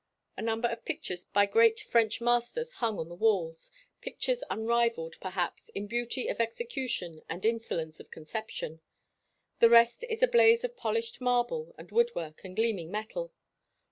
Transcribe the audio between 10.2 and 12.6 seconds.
a blaze of polished marble and woodwork and